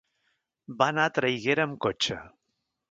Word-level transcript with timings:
Va 0.79 0.87
anar 0.93 1.05
a 1.09 1.13
Traiguera 1.19 1.69
amb 1.69 1.81
cotxe. 1.87 2.21